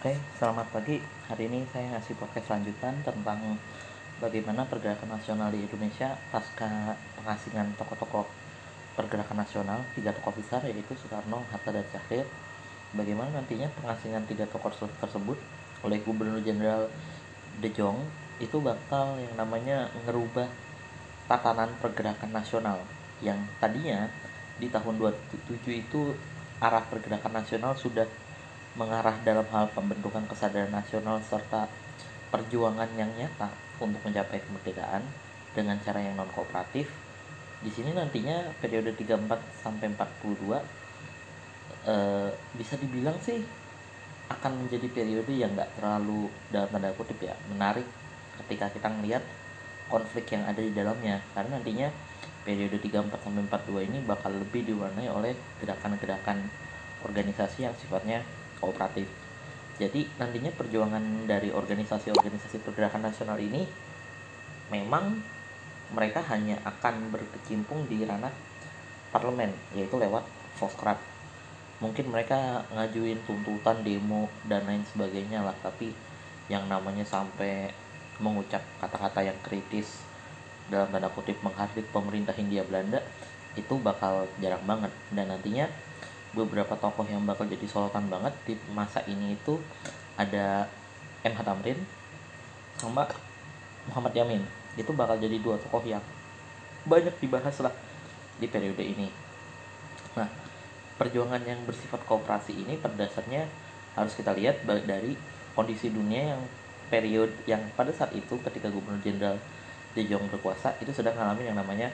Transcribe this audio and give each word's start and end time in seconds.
Oke, 0.00 0.16
selamat 0.40 0.64
pagi. 0.72 0.96
Hari 1.28 1.44
ini 1.44 1.60
saya 1.76 1.92
ngasih 1.92 2.16
podcast 2.16 2.48
lanjutan 2.48 3.04
tentang 3.04 3.36
bagaimana 4.16 4.64
pergerakan 4.64 5.12
nasional 5.12 5.52
di 5.52 5.60
Indonesia 5.60 6.16
pasca 6.32 6.96
pengasingan 7.20 7.76
tokoh-tokoh 7.76 8.24
pergerakan 8.96 9.44
nasional 9.44 9.84
tiga 9.92 10.16
tokoh 10.16 10.32
besar 10.40 10.64
yaitu 10.64 10.96
Soekarno, 10.96 11.44
Hatta, 11.52 11.76
dan 11.76 11.84
Syahrir. 11.92 12.24
Bagaimana 12.96 13.28
nantinya 13.44 13.68
pengasingan 13.76 14.24
tiga 14.24 14.48
tokoh 14.48 14.72
tersebut 14.72 15.36
oleh 15.84 16.00
Gubernur 16.00 16.40
Jenderal 16.40 16.88
De 17.60 17.68
Jong 17.68 18.00
itu 18.40 18.56
bakal 18.56 19.20
yang 19.20 19.36
namanya 19.36 19.92
ngerubah 20.08 20.48
tatanan 21.28 21.76
pergerakan 21.76 22.32
nasional 22.32 22.80
yang 23.20 23.36
tadinya 23.60 24.08
di 24.56 24.72
tahun 24.72 24.96
2007 24.96 25.60
itu 25.68 26.16
arah 26.56 26.88
pergerakan 26.88 27.44
nasional 27.44 27.76
sudah 27.76 28.08
mengarah 28.78 29.16
dalam 29.26 29.46
hal 29.50 29.66
pembentukan 29.74 30.22
kesadaran 30.30 30.70
nasional 30.70 31.18
serta 31.26 31.66
perjuangan 32.30 32.86
yang 32.94 33.10
nyata 33.18 33.50
untuk 33.82 33.98
mencapai 34.06 34.38
kemerdekaan 34.38 35.02
dengan 35.50 35.74
cara 35.82 35.98
yang 35.98 36.14
non 36.14 36.30
kooperatif. 36.30 36.86
Di 37.60 37.68
sini 37.68 37.90
nantinya 37.90 38.54
periode 38.62 38.94
34 38.94 39.26
sampai 39.60 39.90
42 39.92 40.62
eh, 41.90 42.30
bisa 42.54 42.74
dibilang 42.78 43.18
sih 43.18 43.42
akan 44.30 44.64
menjadi 44.64 44.86
periode 44.94 45.32
yang 45.34 45.50
nggak 45.58 45.74
terlalu 45.74 46.30
dalam 46.54 46.70
tanda 46.70 46.94
kutip 46.94 47.18
ya 47.18 47.34
menarik 47.50 47.82
ketika 48.46 48.70
kita 48.70 48.88
melihat 48.94 49.26
konflik 49.90 50.30
yang 50.30 50.46
ada 50.46 50.62
di 50.62 50.70
dalamnya 50.70 51.18
karena 51.34 51.58
nantinya 51.58 51.90
periode 52.46 52.78
34 52.78 53.10
sampai 53.10 53.42
42 53.50 53.90
ini 53.90 53.98
bakal 54.06 54.30
lebih 54.30 54.70
diwarnai 54.70 55.10
oleh 55.10 55.34
gerakan-gerakan 55.58 56.46
organisasi 57.02 57.66
yang 57.66 57.74
sifatnya 57.74 58.22
kooperatif. 58.60 59.08
Jadi 59.80 60.04
nantinya 60.20 60.52
perjuangan 60.52 61.24
dari 61.24 61.48
organisasi-organisasi 61.48 62.60
pergerakan 62.60 63.08
nasional 63.08 63.40
ini 63.40 63.64
memang 64.68 65.18
mereka 65.90 66.22
hanya 66.30 66.60
akan 66.62 67.10
berkecimpung 67.10 67.88
di 67.88 68.04
ranah 68.04 68.30
parlemen 69.10 69.50
yaitu 69.74 69.96
lewat 69.96 70.22
Foskrat. 70.60 71.00
Mungkin 71.80 72.12
mereka 72.12 72.68
ngajuin 72.76 73.24
tuntutan 73.24 73.80
demo 73.80 74.28
dan 74.44 74.68
lain 74.68 74.84
sebagainya 74.84 75.40
lah 75.40 75.56
tapi 75.64 75.96
yang 76.52 76.68
namanya 76.68 77.08
sampai 77.08 77.72
mengucap 78.20 78.60
kata-kata 78.84 79.24
yang 79.24 79.38
kritis 79.40 80.04
dalam 80.68 80.92
tanda 80.92 81.08
kutip 81.08 81.40
menghardik 81.40 81.88
pemerintah 81.88 82.36
Hindia 82.36 82.62
Belanda 82.68 83.00
itu 83.58 83.74
bakal 83.80 84.28
jarang 84.38 84.62
banget 84.68 84.92
dan 85.10 85.32
nantinya 85.32 85.66
beberapa 86.36 86.74
tokoh 86.78 87.06
yang 87.06 87.26
bakal 87.26 87.46
jadi 87.46 87.66
sorotan 87.66 88.06
banget 88.06 88.34
di 88.46 88.54
masa 88.70 89.02
ini 89.10 89.34
itu 89.34 89.58
ada 90.14 90.70
MH 91.26 91.40
Tamrin 91.42 91.78
sama 92.78 93.04
Muhammad 93.90 94.14
Yamin 94.14 94.42
itu 94.78 94.90
bakal 94.94 95.18
jadi 95.18 95.36
dua 95.42 95.58
tokoh 95.58 95.82
yang 95.82 96.02
banyak 96.86 97.12
dibahas 97.18 97.56
lah 97.60 97.74
di 98.38 98.46
periode 98.46 98.80
ini 98.80 99.10
nah 100.14 100.30
perjuangan 100.96 101.42
yang 101.42 101.60
bersifat 101.66 102.04
kooperasi 102.06 102.54
ini 102.54 102.78
pada 102.78 103.04
dasarnya 103.04 103.48
harus 103.98 104.14
kita 104.14 104.30
lihat 104.36 104.62
dari 104.64 105.18
kondisi 105.56 105.90
dunia 105.90 106.36
yang 106.36 106.42
periode 106.90 107.34
yang 107.46 107.62
pada 107.74 107.90
saat 107.94 108.10
itu 108.14 108.38
ketika 108.42 108.70
Gubernur 108.70 109.02
Jenderal 109.02 109.38
De 109.94 110.02
Jong 110.06 110.30
berkuasa 110.30 110.74
itu 110.78 110.94
sedang 110.94 111.18
mengalami 111.18 111.50
yang 111.50 111.58
namanya 111.58 111.90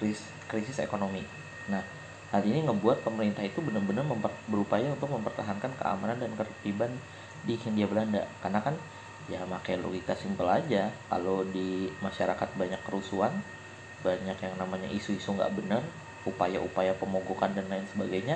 krisis, 0.00 0.24
krisis 0.48 0.80
ekonomi. 0.80 1.20
Nah, 1.68 1.80
Hal 2.34 2.42
ini 2.42 2.66
membuat 2.66 2.98
pemerintah 3.06 3.46
itu 3.46 3.62
benar-benar 3.62 4.02
berupaya 4.50 4.90
untuk 4.90 5.06
mempertahankan 5.06 5.70
keamanan 5.78 6.18
dan 6.18 6.34
ketertiban 6.34 6.90
di 7.46 7.54
Hindia 7.54 7.86
Belanda. 7.86 8.26
Karena 8.42 8.58
kan 8.58 8.74
ya 9.30 9.38
pakai 9.46 9.78
logika 9.78 10.18
simpel 10.18 10.50
aja, 10.50 10.90
kalau 11.06 11.46
di 11.46 11.86
masyarakat 12.02 12.58
banyak 12.58 12.82
kerusuhan, 12.82 13.30
banyak 14.02 14.34
yang 14.34 14.54
namanya 14.58 14.90
isu-isu 14.90 15.30
nggak 15.30 15.54
benar, 15.62 15.86
upaya-upaya 16.26 16.98
pemogokan 16.98 17.54
dan 17.54 17.70
lain 17.70 17.86
sebagainya, 17.94 18.34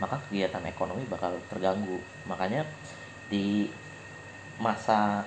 maka 0.00 0.24
kegiatan 0.24 0.64
ekonomi 0.64 1.04
bakal 1.04 1.36
terganggu. 1.52 2.00
Makanya 2.24 2.64
di 3.28 3.68
masa 4.56 5.20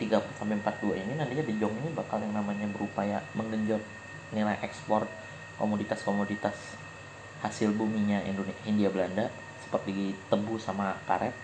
30 0.00 0.24
sampai 0.40 0.56
42 0.56 1.04
ini 1.04 1.12
nantinya 1.20 1.44
di 1.44 1.54
Jong 1.60 1.84
ini 1.84 1.92
bakal 1.92 2.24
yang 2.24 2.32
namanya 2.32 2.64
berupaya 2.72 3.20
menggenjot 3.36 3.84
nilai 4.32 4.56
ekspor 4.64 5.04
komoditas-komoditas 5.60 6.85
hasil 7.44 7.72
buminya 7.76 8.22
Indonesia 8.24 8.62
Hindia 8.64 8.88
Belanda 8.88 9.28
seperti 9.60 10.14
tebu 10.30 10.56
sama 10.56 10.96
karet. 11.04 11.34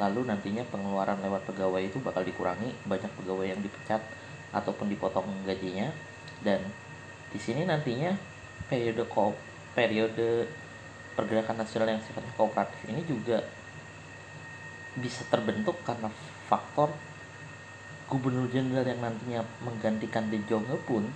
Lalu 0.00 0.24
nantinya 0.32 0.64
pengeluaran 0.72 1.20
lewat 1.20 1.44
pegawai 1.44 1.82
itu 1.84 2.00
bakal 2.00 2.24
dikurangi 2.24 2.72
banyak 2.88 3.12
pegawai 3.20 3.46
yang 3.52 3.60
dipecat 3.60 4.00
ataupun 4.50 4.88
dipotong 4.88 5.28
gajinya. 5.44 5.92
Dan 6.40 6.64
di 7.30 7.38
sini 7.38 7.68
nantinya 7.68 8.16
periode 8.66 9.04
ko 9.06 9.36
periode 9.76 10.48
pergerakan 11.14 11.62
nasional 11.62 11.92
yang 11.92 12.02
sifatnya 12.02 12.32
kooperatif 12.34 12.80
ini 12.88 13.04
juga 13.04 13.44
bisa 14.98 15.22
terbentuk 15.30 15.78
karena 15.86 16.10
faktor 16.50 16.90
gubernur 18.10 18.50
jenderal 18.50 18.82
yang 18.82 18.98
nantinya 18.98 19.46
menggantikan 19.62 20.26
De 20.26 20.42
Jonge 20.50 20.74
pun 20.82 21.06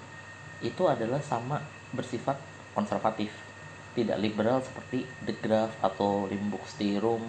itu 0.62 0.82
adalah 0.86 1.18
sama 1.18 1.58
bersifat 1.90 2.38
konservatif 2.70 3.34
tidak 3.94 4.18
liberal 4.18 4.60
seperti 4.60 5.06
The 5.24 5.34
Graph 5.38 5.74
atau 5.80 6.26
Limbuk 6.26 6.66
Stirum 6.66 7.22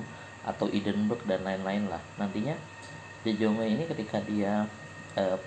atau 0.45 0.69
Edinburgh 0.69 1.25
dan 1.25 1.41
lain-lain 1.45 1.89
lah. 1.89 2.01
Nantinya 2.17 2.53
De 3.25 3.33
Jonge 3.33 3.65
ini 3.65 3.89
ketika 3.89 4.21
dia 4.21 4.69
uh, 5.17 5.37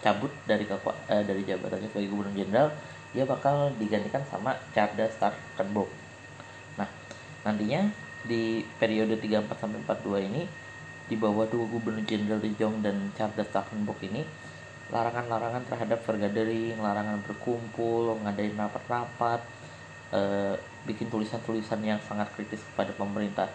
cabut 0.00 0.32
dari 0.48 0.64
uh, 0.68 0.84
dari 1.08 1.42
jabatannya 1.44 1.88
sebagai 1.90 2.08
gubernur 2.12 2.32
jenderal 2.36 2.68
dia 3.10 3.24
bakal 3.24 3.72
digantikan 3.80 4.22
sama 4.28 4.56
Charles 4.70 5.12
Starkenborg 5.16 5.88
nah 6.76 6.88
nantinya 7.42 7.88
di 8.26 8.62
periode 8.76 9.16
34 9.18 9.50
sampai 9.56 9.80
42 9.82 10.28
ini 10.30 10.42
di 11.06 11.14
bawah 11.14 11.46
dua 11.46 11.64
gubernur 11.70 12.02
jenderal 12.06 12.42
De 12.42 12.50
Jong 12.54 12.82
dan 12.86 13.10
Charles 13.18 13.48
Starkenborg 13.50 14.00
ini 14.06 14.22
larangan-larangan 14.86 15.66
terhadap 15.66 15.98
vergadering, 16.06 16.78
larangan 16.78 17.18
berkumpul, 17.26 18.22
ngadain 18.22 18.54
rapat-rapat, 18.54 19.42
e, 20.12 20.20
bikin 20.86 21.10
tulisan-tulisan 21.10 21.82
yang 21.82 21.98
sangat 22.04 22.30
kritis 22.34 22.62
kepada 22.72 22.94
pemerintah 22.94 23.50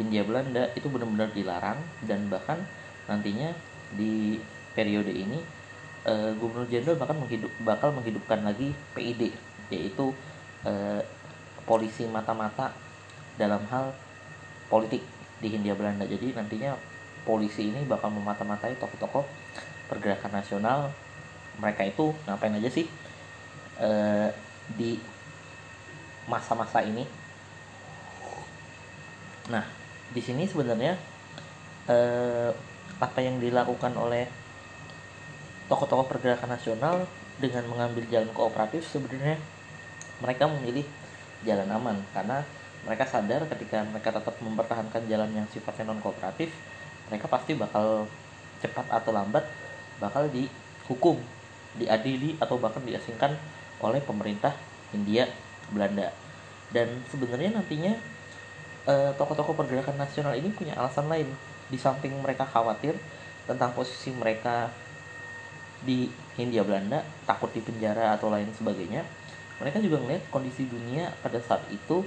Hindia 0.00 0.24
Belanda 0.24 0.72
itu 0.72 0.88
benar-benar 0.88 1.28
dilarang 1.36 1.76
dan 2.08 2.24
bahkan 2.32 2.56
nantinya 3.04 3.52
di 3.92 4.40
periode 4.72 5.12
ini 5.12 5.40
e, 6.06 6.14
Gubernur 6.38 6.68
Jenderal 6.70 6.96
bahkan 6.96 7.18
menghidup 7.18 7.52
bakal 7.60 7.92
menghidupkan 7.92 8.40
lagi 8.40 8.72
PID 8.96 9.34
yaitu 9.68 10.14
e, 10.64 11.04
polisi 11.68 12.08
mata-mata 12.08 12.72
dalam 13.36 13.62
hal 13.68 13.92
politik 14.72 15.04
di 15.40 15.48
Hindia 15.52 15.76
Belanda. 15.76 16.04
Jadi 16.04 16.32
nantinya 16.36 16.76
polisi 17.24 17.68
ini 17.68 17.84
bakal 17.84 18.12
memata-matai 18.12 18.76
tokoh-tokoh 18.80 19.24
pergerakan 19.86 20.40
nasional. 20.40 20.80
Mereka 21.60 21.92
itu 21.92 22.16
ngapain 22.24 22.56
aja 22.56 22.70
sih? 22.72 22.86
E, 23.80 23.90
di 24.74 24.96
masa-masa 26.30 26.86
ini. 26.86 27.02
Nah, 29.50 29.66
di 30.14 30.22
sini 30.22 30.46
sebenarnya 30.46 30.94
eh, 31.90 32.50
apa 33.02 33.18
yang 33.18 33.42
dilakukan 33.42 33.90
oleh 33.98 34.30
tokoh-tokoh 35.66 36.06
pergerakan 36.06 36.54
nasional 36.54 37.06
dengan 37.40 37.64
mengambil 37.66 38.04
jalan 38.10 38.30
kooperatif 38.36 38.84
sebenarnya 38.86 39.40
mereka 40.20 40.44
memilih 40.46 40.84
jalan 41.46 41.68
aman 41.72 41.96
karena 42.12 42.44
mereka 42.84 43.08
sadar 43.08 43.48
ketika 43.48 43.80
mereka 43.88 44.12
tetap 44.12 44.36
mempertahankan 44.44 45.08
jalan 45.08 45.30
yang 45.32 45.46
sifatnya 45.48 45.88
non 45.88 46.04
kooperatif 46.04 46.52
mereka 47.08 47.26
pasti 47.32 47.56
bakal 47.56 48.04
cepat 48.60 48.86
atau 48.92 49.10
lambat 49.14 49.48
bakal 49.96 50.28
dihukum 50.28 51.16
diadili 51.80 52.36
atau 52.36 52.60
bahkan 52.60 52.84
diasingkan 52.84 53.32
oleh 53.80 54.04
pemerintah 54.04 54.52
India 54.92 55.24
Belanda 55.70 56.10
dan 56.70 57.02
sebenarnya 57.10 57.54
nantinya 57.54 57.94
tokoh 58.86 59.36
tokoh-tokoh 59.36 59.54
pergerakan 59.54 59.96
nasional 60.00 60.34
ini 60.34 60.50
punya 60.50 60.74
alasan 60.74 61.06
lain 61.06 61.28
di 61.70 61.78
samping 61.78 62.10
mereka 62.18 62.42
khawatir 62.42 62.98
tentang 63.46 63.70
posisi 63.70 64.10
mereka 64.10 64.70
di 65.86 66.10
Hindia 66.34 66.66
Belanda 66.66 67.06
takut 67.24 67.48
di 67.54 67.62
penjara 67.62 68.18
atau 68.18 68.28
lain 68.28 68.50
sebagainya 68.50 69.06
mereka 69.60 69.78
juga 69.78 70.00
melihat 70.00 70.24
kondisi 70.32 70.64
dunia 70.66 71.12
pada 71.20 71.38
saat 71.38 71.62
itu 71.68 72.02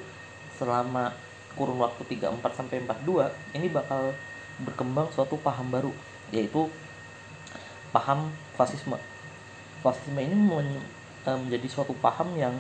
selama 0.58 1.14
kurun 1.54 1.78
waktu 1.78 2.02
34 2.18 2.42
sampai 2.58 2.82
42 2.82 3.30
ini 3.54 3.70
bakal 3.70 4.14
berkembang 4.62 5.10
suatu 5.14 5.38
paham 5.38 5.70
baru 5.70 5.94
yaitu 6.34 6.66
paham 7.94 8.34
fasisme. 8.58 8.98
Fasisme 9.86 10.18
ini 10.18 10.34
eh, 11.30 11.38
menjadi 11.38 11.68
suatu 11.70 11.94
paham 12.02 12.34
yang 12.34 12.58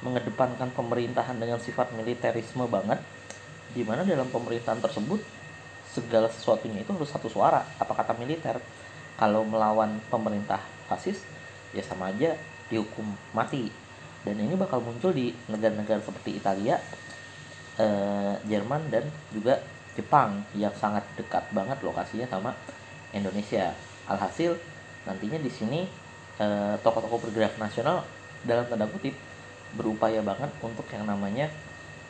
mengedepankan 0.00 0.72
pemerintahan 0.72 1.36
dengan 1.36 1.60
sifat 1.60 1.92
militerisme 1.92 2.64
banget 2.66 3.00
di 3.76 3.84
mana 3.84 4.02
dalam 4.02 4.26
pemerintahan 4.32 4.80
tersebut 4.80 5.20
segala 5.90 6.30
sesuatunya 6.30 6.82
itu 6.82 6.90
harus 6.94 7.10
satu 7.10 7.26
suara. 7.26 7.62
Apa 7.78 7.92
kata 7.92 8.16
militer? 8.16 8.58
Kalau 9.20 9.44
melawan 9.44 10.00
pemerintah 10.08 10.62
fasis 10.88 11.20
ya 11.76 11.84
sama 11.84 12.10
aja 12.10 12.34
dihukum 12.72 13.04
mati. 13.36 13.68
Dan 14.24 14.36
ini 14.40 14.56
bakal 14.56 14.80
muncul 14.80 15.12
di 15.12 15.32
negara-negara 15.48 16.00
seperti 16.00 16.40
Italia, 16.40 16.76
eh, 17.80 18.34
Jerman 18.48 18.88
dan 18.92 19.04
juga 19.32 19.60
Jepang 19.96 20.44
yang 20.54 20.72
sangat 20.76 21.04
dekat 21.18 21.50
banget 21.52 21.82
lokasinya 21.84 22.24
sama 22.30 22.54
Indonesia. 23.12 23.74
Alhasil 24.08 24.56
nantinya 25.04 25.36
di 25.40 25.50
sini 25.52 25.80
eh, 26.40 26.74
tokoh-tokoh 26.80 27.28
bergerak 27.28 27.60
nasional 27.60 28.04
dalam 28.44 28.64
tanda 28.64 28.88
kutip 28.88 29.12
berupaya 29.74 30.20
banget 30.24 30.50
untuk 30.62 30.86
yang 30.90 31.06
namanya 31.06 31.46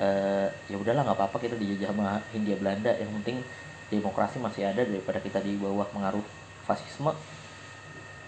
eh, 0.01 0.49
ya 0.69 0.77
udahlah 0.81 1.05
nggak 1.05 1.19
apa-apa 1.19 1.37
kita 1.41 1.55
dijajah 1.61 1.93
sama 1.93 2.21
Hindia 2.33 2.57
Belanda. 2.57 2.93
Yang 2.97 3.11
penting 3.21 3.37
demokrasi 3.93 4.41
masih 4.41 4.71
ada 4.71 4.83
daripada 4.87 5.21
kita 5.21 5.43
di 5.45 5.59
bawah 5.61 5.85
pengaruh 5.93 6.25
fasisme. 6.65 7.13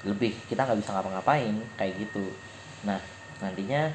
Lebih 0.04 0.34
kita 0.50 0.66
nggak 0.68 0.78
bisa 0.82 0.90
ngapa-ngapain 0.92 1.56
kayak 1.80 1.94
gitu. 1.96 2.26
Nah 2.84 2.98
nantinya 3.40 3.90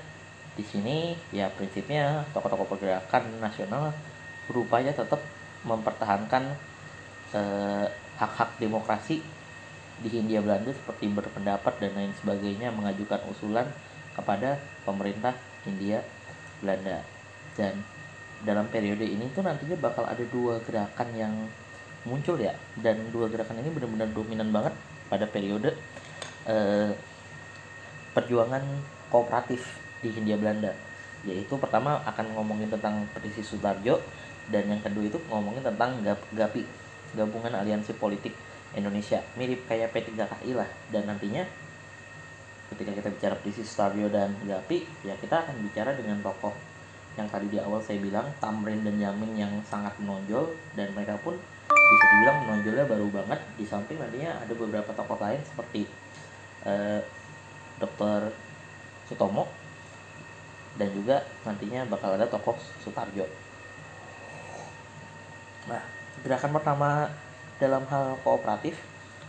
di 0.57 0.65
sini 0.65 1.13
ya 1.29 1.53
prinsipnya 1.53 2.25
tokoh-tokoh 2.33 2.65
pergerakan 2.75 3.37
nasional 3.37 3.93
berupaya 4.49 4.89
tetap 4.89 5.21
mempertahankan 5.61 6.57
eh, 7.37 7.85
hak-hak 8.17 8.57
demokrasi 8.57 9.21
di 9.97 10.09
Hindia 10.09 10.41
Belanda 10.41 10.73
seperti 10.73 11.09
berpendapat 11.09 11.73
dan 11.81 11.91
lain 11.93 12.13
sebagainya 12.21 12.69
mengajukan 12.73 13.21
usulan 13.29 13.65
kepada 14.17 14.57
pemerintah 14.81 15.37
Hindia 15.63 16.01
Belanda. 16.59 17.05
Dan 17.53 17.85
dalam 18.41 18.65
periode 18.69 19.05
ini 19.05 19.29
tuh 19.33 19.45
nantinya 19.45 19.77
bakal 19.77 20.05
ada 20.05 20.21
dua 20.27 20.57
gerakan 20.65 21.09
yang 21.13 21.33
muncul 22.03 22.35
ya. 22.41 22.57
Dan 22.73 23.13
dua 23.13 23.29
gerakan 23.29 23.61
ini 23.61 23.69
benar-benar 23.69 24.09
dominan 24.11 24.49
banget 24.49 24.73
pada 25.07 25.29
periode 25.29 25.77
eh, 26.49 26.91
perjuangan 28.17 28.65
kooperatif 29.13 29.77
di 30.01 30.09
Hindia 30.09 30.41
Belanda. 30.41 30.73
Yaitu 31.25 31.53
pertama 31.61 32.01
akan 32.05 32.33
ngomongin 32.33 32.69
tentang 32.73 33.05
petisi 33.13 33.45
Sutarjo 33.45 34.01
dan 34.47 34.63
yang 34.69 34.81
kedua 34.81 35.05
itu 35.05 35.19
ngomongin 35.27 35.61
tentang 35.61 35.99
GAPI 36.33 36.63
gabungan 37.17 37.53
aliansi 37.57 37.95
politik 37.95 38.33
Indonesia. 38.75 39.19
Mirip 39.35 39.65
kayak 39.67 39.91
P3KI 39.91 40.51
lah. 40.55 40.69
Dan 40.91 41.07
nantinya 41.07 41.43
ketika 42.75 42.91
kita 42.91 43.09
bicara 43.13 43.33
petisi 43.39 43.63
Sutarjo 43.63 44.11
dan 44.11 44.35
GAPI 44.43 45.07
ya 45.07 45.15
kita 45.19 45.47
akan 45.47 45.55
bicara 45.63 45.95
dengan 45.95 46.19
tokoh 46.19 46.51
yang 47.17 47.25
tadi 47.31 47.49
di 47.49 47.57
awal 47.57 47.81
saya 47.81 47.97
bilang 47.97 48.29
Tamrin 48.37 48.85
dan 48.85 48.99
Yamin 49.01 49.33
yang 49.33 49.53
sangat 49.65 49.97
menonjol 49.97 50.53
dan 50.77 50.93
mereka 50.93 51.17
pun 51.23 51.33
bisa 51.67 52.05
dibilang 52.13 52.37
menonjolnya 52.45 52.85
baru 52.85 53.07
banget 53.09 53.39
di 53.57 53.65
samping 53.65 53.97
nantinya 53.97 54.43
ada 54.43 54.53
beberapa 54.53 54.91
tokoh 54.93 55.17
lain 55.17 55.41
seperti 55.41 55.89
uh, 56.67 57.01
Dr. 57.81 58.29
Sutomo 59.09 59.49
dan 60.77 60.93
juga 60.93 61.25
nantinya 61.41 61.89
bakal 61.89 62.13
ada 62.19 62.29
tokoh 62.29 62.53
Sutarjo. 62.85 63.25
Nah, 65.67 65.81
gerakan 66.21 66.51
pertama 66.53 67.09
dalam 67.57 67.83
hal 67.89 68.21
kooperatif 68.21 68.77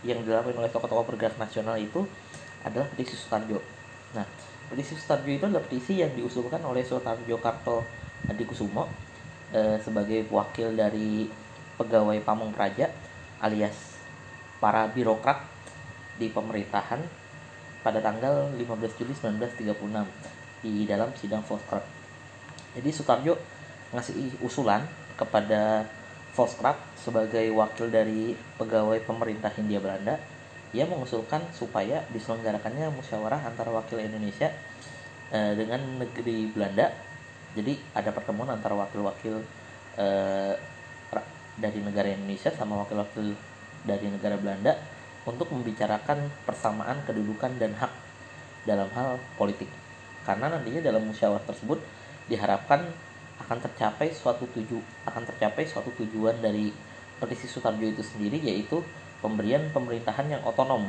yang 0.05 0.21
dilakukan 0.23 0.55
oleh 0.55 0.71
tokoh-tokoh 0.71 1.15
bergerak 1.15 1.35
nasional 1.41 1.75
itu 1.75 2.05
adalah 2.63 2.87
petisi 2.91 3.15
Sutarjo. 3.15 3.59
Nah, 4.15 4.25
petisi 4.71 4.97
Sutarjo 4.97 5.29
itu 5.29 5.45
adalah 5.45 5.63
petisi 5.63 6.01
yang 6.01 6.11
diusulkan 6.15 6.59
oleh 6.65 6.83
Sutarjo 6.83 7.37
Karto 7.39 7.83
Adikusumo 8.27 8.87
eh, 9.55 9.79
sebagai 9.79 10.27
wakil 10.29 10.75
dari 10.75 11.29
pegawai 11.79 12.19
pamong 12.27 12.51
praja 12.51 12.91
alias 13.39 13.95
para 14.59 14.91
birokrat 14.91 15.39
di 16.19 16.27
pemerintahan 16.27 16.99
pada 17.79 18.03
tanggal 18.03 18.51
15 18.59 18.99
Juli 18.99 19.13
1936 19.15 20.59
di 20.59 20.83
dalam 20.83 21.07
sidang 21.15 21.39
Volkskrab. 21.47 21.83
Jadi 22.75 22.89
Sutarjo 22.91 23.39
ngasih 23.95 24.43
usulan 24.43 24.83
kepada 25.15 25.87
Volkskrab 26.35 26.75
sebagai 26.99 27.47
wakil 27.55 27.87
dari 27.87 28.35
pegawai 28.59 28.99
pemerintah 29.07 29.49
Hindia 29.55 29.79
Belanda 29.79 30.19
ia 30.69 30.85
mengusulkan 30.85 31.41
supaya 31.49 32.05
diselenggarakannya 32.13 32.93
musyawarah 32.93 33.41
antara 33.41 33.73
wakil 33.73 33.97
Indonesia 33.97 34.53
eh, 35.33 35.53
dengan 35.57 35.81
negeri 35.97 36.49
Belanda. 36.53 36.93
Jadi 37.57 37.73
ada 37.97 38.13
pertemuan 38.13 38.53
antara 38.53 38.77
wakil-wakil 38.77 39.41
eh, 39.97 40.53
dari 41.59 41.79
negara 41.83 42.07
Indonesia 42.13 42.53
sama 42.53 42.79
wakil-wakil 42.85 43.35
dari 43.83 44.07
negara 44.07 44.39
Belanda 44.39 44.77
untuk 45.27 45.51
membicarakan 45.51 46.31
persamaan 46.47 47.03
kedudukan 47.03 47.59
dan 47.59 47.75
hak 47.75 47.91
dalam 48.63 48.87
hal 48.95 49.19
politik. 49.35 49.67
Karena 50.23 50.53
nantinya 50.53 50.79
dalam 50.79 51.03
musyawarah 51.09 51.43
tersebut 51.43 51.81
diharapkan 52.31 52.85
akan 53.39 53.57
tercapai 53.63 54.11
suatu 54.11 54.45
tuju 54.51 54.77
akan 55.07 55.23
tercapai 55.25 55.63
suatu 55.63 55.89
tujuan 55.95 56.37
dari 56.43 56.69
petisi 57.17 57.47
Sutarjo 57.47 57.87
itu 57.87 58.03
sendiri 58.03 58.39
yaitu 58.39 58.83
pemberian 59.19 59.67
pemerintahan 59.71 60.27
yang 60.31 60.41
otonom 60.47 60.87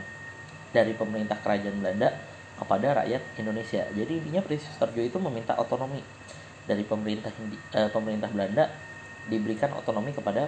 dari 0.71 0.94
pemerintah 0.94 1.38
kerajaan 1.43 1.82
Belanda 1.82 2.15
kepada 2.59 3.03
rakyat 3.03 3.23
Indonesia. 3.41 3.82
Jadi 3.91 4.12
intinya 4.23 4.41
petisi 4.44 4.69
Sutarjo 4.71 5.00
itu 5.03 5.19
meminta 5.19 5.56
otonomi 5.59 6.05
dari 6.69 6.85
pemerintah 6.85 7.32
eh, 7.75 7.91
pemerintah 7.91 8.31
Belanda 8.31 8.71
diberikan 9.27 9.73
otonomi 9.75 10.15
kepada 10.15 10.47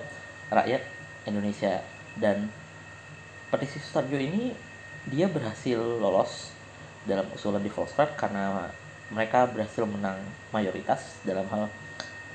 rakyat 0.53 0.83
Indonesia 1.27 1.83
dan 2.21 2.51
petisi 3.49 3.81
Sutarjo 3.81 4.17
ini 4.17 4.53
dia 5.09 5.27
berhasil 5.27 5.79
lolos 5.79 6.55
dalam 7.03 7.27
usulan 7.35 7.59
di 7.59 7.73
Volkskrab 7.73 8.15
karena 8.15 8.71
mereka 9.11 9.51
berhasil 9.51 9.83
menang 9.83 10.23
mayoritas 10.55 11.19
dalam 11.27 11.45
hal 11.51 11.67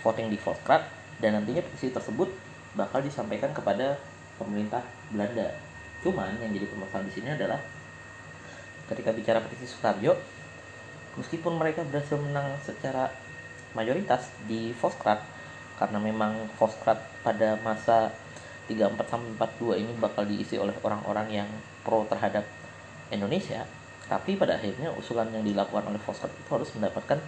voting 0.04 0.28
di 0.28 0.36
Volkskrab 0.36 0.84
dan 1.24 1.40
nantinya 1.40 1.64
petisi 1.64 1.90
tersebut 1.96 2.30
bakal 2.76 3.02
disampaikan 3.02 3.56
kepada 3.56 3.98
pemerintah 4.38 4.86
Belanda. 5.10 5.54
Cuman 6.06 6.38
yang 6.40 6.54
jadi 6.54 6.66
permasalahan 6.70 7.08
di 7.10 7.14
sini 7.14 7.30
adalah 7.34 7.60
ketika 8.88 9.12
bicara 9.12 9.44
petisi 9.44 9.68
Sutarjo, 9.68 10.16
meskipun 11.20 11.58
mereka 11.58 11.84
berhasil 11.84 12.16
menang 12.16 12.56
secara 12.64 13.12
mayoritas 13.76 14.32
di 14.48 14.72
Volkskrab 14.78 15.20
karena 15.78 16.00
memang 16.02 16.50
Volkskrab 16.56 16.98
pada 17.22 17.60
masa 17.62 18.14
34 18.70 19.00
sampai 19.08 19.32
42 19.38 19.84
ini 19.84 19.92
bakal 19.98 20.24
diisi 20.28 20.60
oleh 20.60 20.74
orang-orang 20.84 21.28
yang 21.44 21.50
pro 21.86 22.04
terhadap 22.10 22.44
Indonesia 23.12 23.64
tapi 24.08 24.40
pada 24.40 24.56
akhirnya 24.56 24.92
usulan 24.96 25.28
yang 25.36 25.44
dilakukan 25.44 25.84
oleh 25.92 26.00
Foster 26.00 26.32
itu 26.32 26.50
harus 26.52 26.72
mendapatkan 26.80 27.20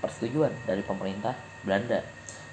persetujuan 0.00 0.52
dari 0.64 0.80
pemerintah 0.80 1.36
Belanda 1.60 2.00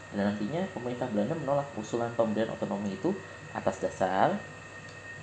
dan 0.09 0.33
nantinya 0.33 0.65
pemerintah 0.73 1.05
Belanda 1.13 1.37
menolak 1.37 1.69
usulan 1.77 2.09
pemberian 2.17 2.49
otonomi 2.49 2.97
itu 2.97 3.13
atas 3.53 3.77
dasar 3.81 4.33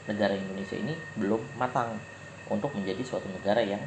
negara 0.07 0.39
Indonesia 0.39 0.79
ini 0.79 0.95
belum 1.19 1.43
matang 1.59 1.99
untuk 2.47 2.71
menjadi 2.79 3.03
suatu 3.03 3.27
negara 3.27 3.59
yang 3.63 3.83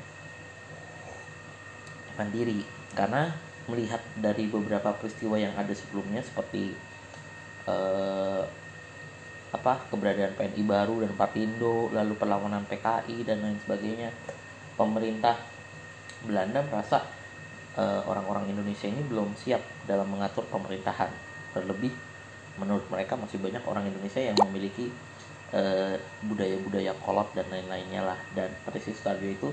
mandiri. 2.19 2.59
Karena 2.91 3.31
melihat 3.71 4.03
dari 4.19 4.51
beberapa 4.51 4.91
peristiwa 4.97 5.39
yang 5.39 5.55
ada 5.55 5.71
sebelumnya 5.71 6.19
seperti 6.19 6.75
eh, 7.69 8.43
apa 9.49 9.73
keberadaan 9.89 10.37
PNI 10.37 10.63
baru 10.67 11.01
dan 11.01 11.13
Partindo 11.17 11.89
lalu 11.89 12.13
perlawanan 12.19 12.69
PKI 12.69 13.25
dan 13.25 13.41
lain 13.41 13.57
sebagainya 13.57 14.13
pemerintah 14.77 15.41
Belanda 16.21 16.61
merasa 16.69 17.01
orang-orang 17.79 18.51
Indonesia 18.51 18.87
ini 18.91 18.99
belum 19.07 19.35
siap 19.39 19.61
dalam 19.87 20.09
mengatur 20.11 20.43
pemerintahan. 20.51 21.09
Terlebih 21.55 21.93
menurut 22.59 22.83
mereka 22.91 23.15
masih 23.15 23.39
banyak 23.39 23.63
orang 23.63 23.87
Indonesia 23.87 24.19
yang 24.19 24.35
memiliki 24.49 24.91
budaya 25.49 25.97
budaya-budaya 26.21 26.93
kolot 27.01 27.25
dan 27.33 27.47
lain-lainnya 27.49 28.05
lah. 28.13 28.19
Dan 28.37 28.53
petisi 28.67 28.93
Sutarjo 28.93 29.25
itu 29.25 29.49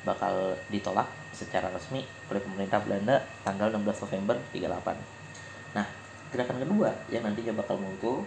bakal 0.00 0.56
ditolak 0.72 1.08
secara 1.36 1.68
resmi 1.68 2.00
oleh 2.32 2.40
pemerintah 2.40 2.80
Belanda 2.80 3.20
tanggal 3.44 3.68
16 3.76 4.04
November 4.08 4.36
38 4.52 5.76
nah 5.76 5.86
gerakan 6.32 6.58
kedua 6.64 6.90
yang 7.12 7.22
nantinya 7.28 7.52
bakal 7.60 7.76
muncul 7.76 8.24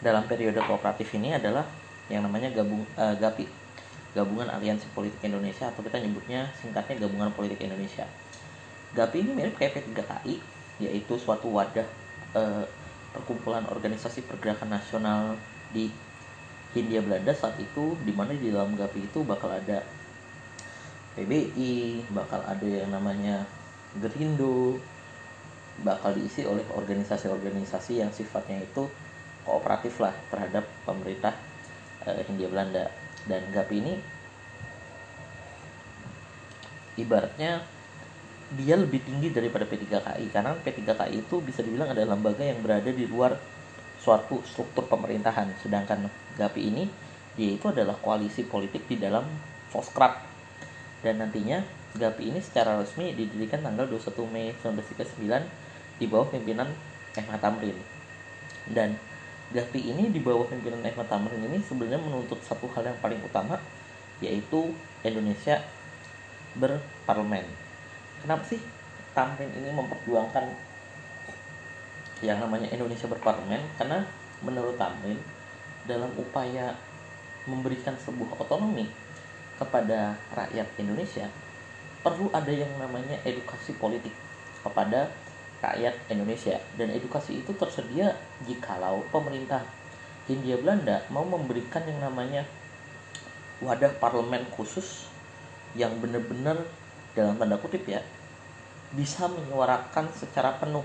dalam 0.00 0.24
periode 0.24 0.58
kooperatif 0.64 1.08
ini 1.16 1.36
adalah 1.36 1.64
yang 2.08 2.24
namanya 2.24 2.48
gabung 2.54 2.86
uh, 2.96 3.14
GAPI 3.18 3.65
Gabungan 4.16 4.48
Aliansi 4.48 4.88
Politik 4.96 5.20
Indonesia 5.28 5.68
atau 5.68 5.84
kita 5.84 6.00
nyebutnya 6.00 6.48
singkatnya 6.56 7.04
Gabungan 7.04 7.36
Politik 7.36 7.60
Indonesia. 7.60 8.08
GAPI 8.96 9.28
ini 9.28 9.30
mirip 9.36 9.60
kayak 9.60 9.76
P3KI 9.76 10.40
yaitu 10.80 11.20
suatu 11.20 11.52
wadah 11.52 11.84
uh, 12.32 12.64
perkumpulan 13.12 13.68
organisasi 13.68 14.24
pergerakan 14.24 14.72
nasional 14.72 15.36
di 15.68 15.92
Hindia 16.72 17.04
Belanda 17.04 17.36
saat 17.36 17.60
itu 17.60 17.92
di 18.00 18.12
mana 18.16 18.32
di 18.32 18.48
dalam 18.48 18.72
GAPI 18.72 19.04
itu 19.04 19.20
bakal 19.20 19.52
ada 19.52 19.84
PBI, 21.16 22.08
bakal 22.12 22.40
ada 22.44 22.64
yang 22.64 22.92
namanya 22.92 23.44
Gerindo, 24.00 24.80
bakal 25.84 26.16
diisi 26.16 26.44
oleh 26.48 26.64
organisasi-organisasi 26.72 28.00
yang 28.00 28.08
sifatnya 28.12 28.64
itu 28.64 28.88
kooperatif 29.44 30.00
lah 30.00 30.12
terhadap 30.32 30.64
pemerintah 30.88 31.36
uh, 32.08 32.20
Hindia 32.24 32.48
Belanda 32.48 32.88
dan 33.26 33.42
GAP 33.50 33.70
ini 33.74 33.94
ibaratnya 36.96 37.62
dia 38.54 38.78
lebih 38.78 39.02
tinggi 39.02 39.34
daripada 39.34 39.66
P3KI 39.66 40.30
karena 40.30 40.54
P3KI 40.62 41.18
itu 41.18 41.42
bisa 41.42 41.66
dibilang 41.66 41.90
adalah 41.90 42.14
lembaga 42.14 42.46
yang 42.46 42.62
berada 42.62 42.88
di 42.88 43.04
luar 43.04 43.34
suatu 43.98 44.38
struktur 44.46 44.86
pemerintahan. 44.86 45.50
Sedangkan 45.58 46.06
GAPI 46.38 46.62
ini 46.62 46.84
dia 47.34 47.58
itu 47.58 47.66
adalah 47.66 47.98
koalisi 47.98 48.46
politik 48.46 48.86
di 48.86 49.02
dalam 49.02 49.26
Foskrap 49.66 50.22
dan 51.02 51.18
nantinya 51.18 51.60
GAPI 51.98 52.30
ini 52.30 52.40
secara 52.40 52.78
resmi 52.78 53.10
didirikan 53.18 53.66
tanggal 53.66 53.90
21 53.90 54.30
Mei 54.30 54.54
1939 54.62 55.98
di 55.98 56.06
bawah 56.06 56.30
pimpinan 56.30 56.70
Ahmad 57.18 57.42
Tamrin. 57.42 57.76
Dan 58.70 58.94
GAPI 59.54 59.94
ini 59.94 60.10
di 60.10 60.18
bawah 60.18 60.46
pimpinan 60.50 60.82
Ahmad 60.82 61.06
Tamrin 61.06 61.38
ini 61.38 61.62
sebenarnya 61.62 62.02
menuntut 62.02 62.42
satu 62.42 62.66
hal 62.74 62.90
yang 62.90 62.98
paling 62.98 63.22
utama 63.22 63.60
yaitu 64.18 64.74
Indonesia 65.06 65.62
berparlemen. 66.56 67.46
Kenapa 68.24 68.42
sih 68.48 68.58
Tamrin 69.14 69.52
ini 69.54 69.70
memperjuangkan 69.70 70.44
yang 72.24 72.42
namanya 72.42 72.66
Indonesia 72.72 73.06
berparlemen? 73.06 73.62
Karena 73.78 74.02
menurut 74.42 74.74
Tamrin 74.74 75.20
dalam 75.86 76.10
upaya 76.18 76.74
memberikan 77.46 77.94
sebuah 77.94 78.42
otonomi 78.42 78.90
kepada 79.56 80.18
rakyat 80.34 80.68
Indonesia 80.82 81.30
perlu 82.02 82.28
ada 82.34 82.50
yang 82.50 82.70
namanya 82.78 83.18
edukasi 83.22 83.74
politik 83.78 84.12
kepada 84.62 85.10
rakyat 85.64 85.94
Indonesia. 86.12 86.56
Dan 86.76 86.92
edukasi 86.92 87.40
itu 87.40 87.52
tersedia 87.56 88.16
jikalau 88.44 89.04
pemerintah 89.12 89.64
Hindia 90.26 90.58
Belanda 90.58 91.06
mau 91.14 91.22
memberikan 91.22 91.86
yang 91.86 92.02
namanya 92.02 92.42
wadah 93.62 93.94
parlemen 94.02 94.42
khusus 94.52 95.06
yang 95.78 95.96
benar-benar 96.02 96.66
dalam 97.16 97.38
tanda 97.38 97.56
kutip 97.56 97.86
ya 97.88 98.02
bisa 98.92 99.30
menyuarakan 99.30 100.10
secara 100.12 100.58
penuh 100.60 100.84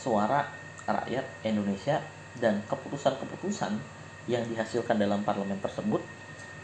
suara 0.00 0.48
rakyat 0.88 1.24
Indonesia 1.46 2.02
dan 2.40 2.64
keputusan-keputusan 2.66 3.78
yang 4.26 4.42
dihasilkan 4.50 4.98
dalam 4.98 5.22
parlemen 5.22 5.60
tersebut 5.62 6.02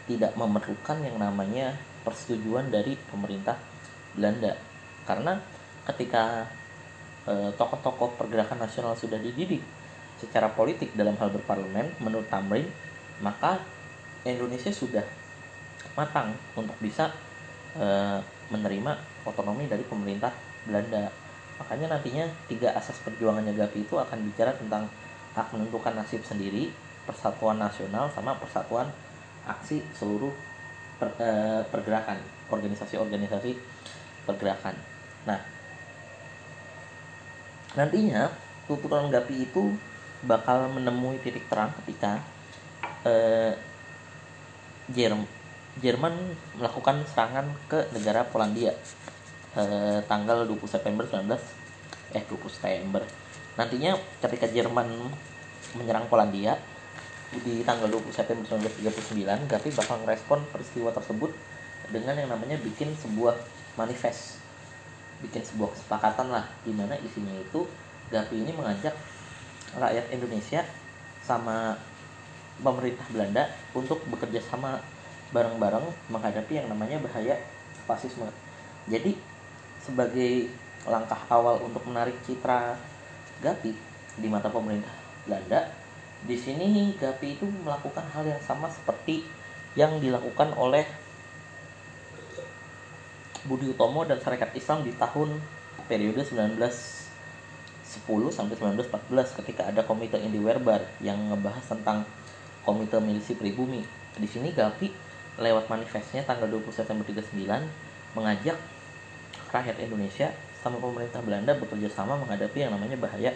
tidak 0.09 0.33
memerlukan 0.33 0.97
yang 1.05 1.21
namanya 1.21 1.77
persetujuan 2.01 2.73
dari 2.73 2.97
pemerintah 3.13 3.55
Belanda. 4.17 4.57
Karena 5.05 5.37
ketika 5.85 6.49
tokoh-tokoh 7.29 8.17
pergerakan 8.17 8.65
nasional 8.65 8.97
sudah 8.97 9.21
dididik 9.21 9.61
secara 10.19 10.51
politik 10.51 10.91
dalam 10.97 11.15
hal 11.15 11.31
berparlemen 11.31 11.95
menurut 12.03 12.27
Tamrin 12.27 12.67
maka 13.23 13.63
Indonesia 14.27 14.71
sudah 14.71 15.03
matang 15.95 16.35
untuk 16.55 16.75
bisa 16.83 17.11
e, 17.75 17.85
menerima 18.51 18.91
otonomi 19.23 19.67
dari 19.67 19.83
pemerintah 19.87 20.31
Belanda. 20.67 21.07
Makanya 21.59 21.95
nantinya 21.95 22.27
tiga 22.47 22.75
asas 22.75 22.99
perjuangannya 23.03 23.55
Gavi 23.55 23.83
itu 23.83 23.95
akan 23.95 24.19
bicara 24.31 24.55
tentang 24.55 24.87
hak 25.35 25.47
menentukan 25.55 25.95
nasib 25.95 26.23
sendiri, 26.23 26.71
persatuan 27.03 27.59
nasional 27.59 28.11
sama 28.11 28.35
persatuan 28.39 28.87
aksi 29.47 29.83
seluruh 29.95 30.31
per, 30.99 31.15
e, 31.19 31.29
pergerakan, 31.67 32.19
organisasi-organisasi 32.51 33.55
pergerakan. 34.27 34.75
Nah, 35.27 35.39
nantinya 37.77 38.33
tuturan 38.65 39.09
Gapi 39.09 39.49
itu 39.49 39.73
bakal 40.25 40.69
menemui 40.73 41.21
titik 41.21 41.45
terang 41.49 41.73
ketika 41.83 42.21
eh, 43.05 43.53
Jerman 45.79 46.13
melakukan 46.57 47.05
serangan 47.05 47.45
ke 47.69 47.87
negara 47.93 48.25
Polandia 48.25 48.73
eh, 49.53 49.99
tanggal 50.09 50.49
20 50.49 50.65
September 50.65 51.05
19 51.05 51.29
eh 52.17 52.23
20 52.25 52.49
September. 52.49 53.03
Nantinya 53.53 53.93
ketika 54.17 54.49
Jerman 54.49 54.89
menyerang 55.77 56.09
Polandia 56.09 56.57
di 57.45 57.61
tanggal 57.61 57.85
20 57.85 58.09
September 58.09 58.45
1939, 58.49 59.45
Gavi 59.45 59.69
bakal 59.69 59.95
merespon 60.01 60.41
peristiwa 60.49 60.89
tersebut 60.89 61.29
dengan 61.93 62.17
yang 62.17 62.33
namanya 62.33 62.57
bikin 62.57 62.89
sebuah 62.97 63.37
manifest 63.77 64.38
bikin 65.19 65.43
sebuah 65.43 65.75
kesepakatan 65.75 66.31
lah 66.31 66.45
di 66.63 66.71
mana 66.71 66.95
isinya 66.99 67.35
itu 67.35 67.67
Gavi 68.09 68.41
ini 68.41 68.51
mengajak 68.55 68.95
rakyat 69.77 70.09
Indonesia 70.09 70.65
sama 71.21 71.77
pemerintah 72.59 73.05
Belanda 73.13 73.45
untuk 73.77 74.01
bekerja 74.09 74.41
sama 74.41 74.81
bareng-bareng 75.29 75.85
menghadapi 76.09 76.57
yang 76.57 76.67
namanya 76.67 76.97
bahaya 76.99 77.37
fasisme. 77.85 78.25
Jadi 78.89 79.13
sebagai 79.77 80.49
langkah 80.89 81.21
awal 81.29 81.61
untuk 81.61 81.85
menarik 81.85 82.17
citra 82.25 82.73
Gapi 83.39 83.71
di 84.19 84.27
mata 84.27 84.51
pemerintah 84.51 84.91
Belanda, 85.23 85.69
di 86.27 86.35
sini 86.35 86.91
Gapi 86.97 87.39
itu 87.39 87.45
melakukan 87.47 88.03
hal 88.11 88.27
yang 88.27 88.41
sama 88.43 88.67
seperti 88.67 89.23
yang 89.77 90.01
dilakukan 90.01 90.51
oleh 90.59 90.83
Budi 93.47 93.71
Utomo 93.71 94.03
dan 94.03 94.19
Syarikat 94.19 94.51
Islam 94.51 94.83
di 94.83 94.91
tahun 94.97 95.39
periode 95.87 96.25
1910 96.27 96.75
sampai 98.35 98.55
1914 98.59 99.39
ketika 99.43 99.71
ada 99.71 99.87
komite 99.87 100.19
Indi 100.19 100.43
Werbar 100.43 100.83
yang 100.99 101.31
ngebahas 101.31 101.63
tentang 101.63 102.03
komite 102.67 102.99
milisi 102.99 103.39
pribumi. 103.39 103.85
Di 104.19 104.27
sini 104.27 104.51
Gapi 104.51 104.91
lewat 105.39 105.71
manifestnya 105.71 106.27
tanggal 106.27 106.51
20 106.51 106.75
September 106.75 107.07
39 107.07 107.39
mengajak 108.19 108.59
rakyat 109.55 109.77
Indonesia 109.79 110.35
sama 110.59 110.75
pemerintah 110.83 111.23
Belanda 111.23 111.55
bekerja 111.55 111.87
sama 111.87 112.19
menghadapi 112.19 112.67
yang 112.67 112.75
namanya 112.75 112.99
bahaya 112.99 113.31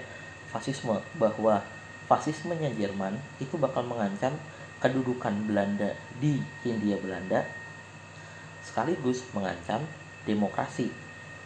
fasisme 0.52 1.00
bahwa 1.16 1.64
fasismenya 2.12 2.76
Jerman 2.76 3.16
itu 3.40 3.56
bakal 3.56 3.88
mengancam 3.88 4.36
kedudukan 4.84 5.32
Belanda 5.48 5.96
di 6.20 6.44
Hindia 6.68 7.00
Belanda 7.00 7.48
sekaligus 8.64 9.28
mengancam 9.36 9.84
demokrasi 10.24 10.90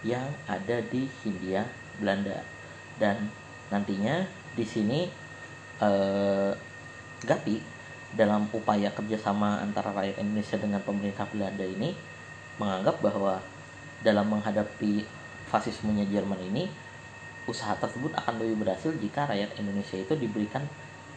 yang 0.05 0.29
ada 0.45 0.79
di 0.85 1.09
Hindia 1.25 1.65
Belanda. 1.97 2.45
Dan 3.01 3.27
nantinya 3.73 4.23
di 4.53 4.65
sini 4.65 5.09
eh, 5.81 6.53
Gapi 7.17 7.57
dalam 8.13 8.45
upaya 8.53 8.93
kerjasama 8.93 9.57
antara 9.59 9.89
rakyat 9.89 10.21
Indonesia 10.21 10.55
dengan 10.61 10.79
pemerintah 10.85 11.25
Belanda 11.33 11.65
ini 11.65 11.97
menganggap 12.61 13.01
bahwa 13.01 13.41
dalam 14.05 14.29
menghadapi 14.29 15.01
fasismenya 15.49 16.05
Jerman 16.05 16.37
ini 16.53 16.69
usaha 17.49 17.73
tersebut 17.79 18.13
akan 18.13 18.43
lebih 18.43 18.61
berhasil 18.61 18.93
jika 19.01 19.25
rakyat 19.25 19.55
Indonesia 19.57 19.97
itu 19.97 20.13
diberikan 20.13 20.61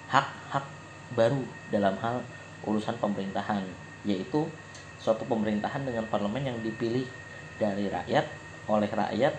hak-hak 0.09 0.65
baru 1.13 1.43
dalam 1.69 1.99
hal 1.99 2.23
urusan 2.65 2.97
pemerintahan 2.97 3.67
yaitu 4.07 4.47
suatu 5.01 5.25
pemerintahan 5.25 5.83
dengan 5.83 6.05
parlemen 6.07 6.45
yang 6.45 6.59
dipilih 6.61 7.09
dari 7.57 7.89
rakyat 7.89 8.25
oleh 8.69 8.89
rakyat 8.89 9.35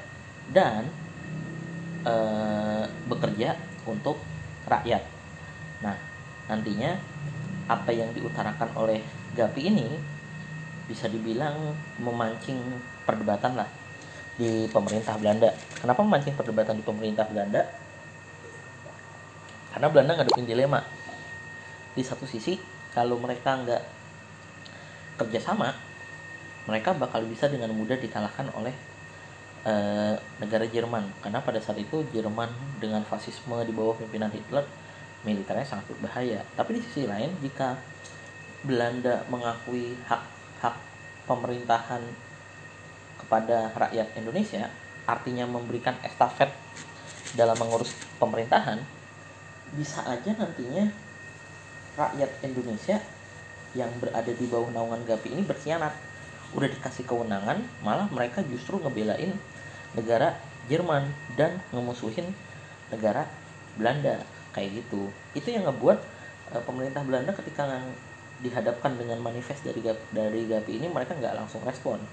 dan 0.50 0.90
e, 2.02 2.14
bekerja 3.06 3.56
untuk 3.86 4.18
rakyat. 4.66 5.06
Nah, 5.86 5.98
nantinya 6.50 6.98
apa 7.70 7.94
yang 7.94 8.12
diutarakan 8.12 8.74
oleh 8.76 9.00
Gapi 9.32 9.62
ini 9.64 9.88
bisa 10.92 11.08
dibilang 11.08 11.72
memancing 12.04 12.60
perdebatan 13.08 13.56
lah 13.56 13.70
di 14.36 14.68
pemerintah 14.68 15.16
Belanda. 15.16 15.56
Kenapa 15.80 16.04
memancing 16.04 16.36
perdebatan 16.36 16.76
di 16.76 16.84
pemerintah 16.84 17.24
Belanda? 17.32 17.64
Karena 19.72 19.88
Belanda 19.88 20.20
ngadepin 20.20 20.44
dilema. 20.44 20.84
Di 21.96 22.04
satu 22.04 22.28
sisi, 22.28 22.60
kalau 22.92 23.16
mereka 23.24 23.56
nggak 23.56 24.01
kerjasama, 25.20 25.74
mereka 26.70 26.94
bakal 26.94 27.26
bisa 27.26 27.50
dengan 27.50 27.74
mudah 27.74 27.98
dikalahkan 27.98 28.48
oleh 28.54 28.74
e, 29.66 29.74
negara 30.40 30.66
Jerman. 30.68 31.10
Karena 31.20 31.42
pada 31.42 31.58
saat 31.58 31.78
itu 31.82 32.06
Jerman 32.14 32.50
dengan 32.78 33.02
fasisme 33.06 33.58
di 33.66 33.74
bawah 33.74 33.98
pimpinan 33.98 34.30
Hitler 34.30 34.66
militernya 35.22 35.66
sangat 35.66 35.86
berbahaya. 35.94 36.42
Tapi 36.58 36.78
di 36.78 36.82
sisi 36.82 37.06
lain, 37.06 37.30
jika 37.42 37.78
Belanda 38.66 39.26
mengakui 39.30 39.98
hak-hak 40.06 40.76
pemerintahan 41.30 42.02
kepada 43.22 43.70
rakyat 43.78 44.18
Indonesia, 44.18 44.70
artinya 45.06 45.46
memberikan 45.46 45.98
estafet 46.02 46.50
dalam 47.38 47.56
mengurus 47.58 47.94
pemerintahan, 48.18 48.82
bisa 49.78 50.04
aja 50.04 50.36
nantinya 50.36 50.90
rakyat 51.96 52.32
Indonesia 52.44 53.00
yang 53.78 53.90
berada 54.00 54.32
di 54.32 54.46
bawah 54.48 54.70
naungan 54.72 55.04
GAPI 55.08 55.36
ini 55.36 55.44
berkhianat. 55.48 55.96
Udah 56.52 56.68
dikasih 56.68 57.08
kewenangan, 57.08 57.64
malah 57.80 58.12
mereka 58.12 58.44
justru 58.44 58.76
ngebelain 58.80 59.32
negara 59.96 60.36
Jerman 60.68 61.08
dan 61.40 61.64
ngemusuhin 61.72 62.28
negara 62.92 63.28
Belanda. 63.80 64.22
Kayak 64.52 64.84
gitu. 64.84 65.08
Itu 65.32 65.48
yang 65.48 65.64
ngebuat 65.64 66.00
uh, 66.52 66.64
pemerintah 66.68 67.02
Belanda 67.08 67.32
ketika 67.32 67.80
dihadapkan 68.42 68.98
dengan 68.98 69.22
manifest 69.22 69.64
dari 69.64 69.80
dari 70.12 70.42
GAPI 70.50 70.84
ini 70.84 70.88
mereka 70.92 71.16
nggak 71.16 71.38
langsung 71.40 71.64
respon. 71.64 72.04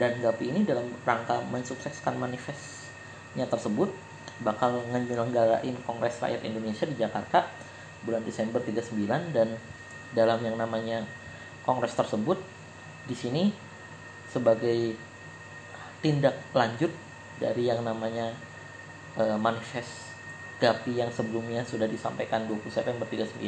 Dan 0.00 0.16
GAPI 0.24 0.56
ini 0.56 0.60
dalam 0.64 0.88
rangka 1.04 1.44
mensukseskan 1.52 2.16
manifestnya 2.16 3.44
tersebut 3.44 3.92
bakal 4.40 4.80
nyelenggarain 4.88 5.76
Kongres 5.84 6.18
Rakyat 6.18 6.42
Indonesia 6.48 6.88
di 6.88 6.96
Jakarta 6.96 7.44
bulan 8.02 8.24
Desember 8.26 8.58
39 8.58 9.36
dan 9.36 9.54
dalam 10.12 10.40
yang 10.44 10.56
namanya 10.56 11.04
kongres 11.64 11.96
tersebut 11.96 12.38
di 13.08 13.16
sini 13.16 13.44
sebagai 14.28 14.96
tindak 16.00 16.36
lanjut 16.56 16.90
dari 17.38 17.68
yang 17.68 17.82
namanya 17.82 18.32
e, 19.18 19.24
manifest 19.36 20.12
GAPI 20.62 21.02
yang 21.02 21.10
sebelumnya 21.10 21.66
sudah 21.66 21.90
disampaikan 21.90 22.46
20 22.46 22.70
September 22.70 23.06
39 23.06 23.42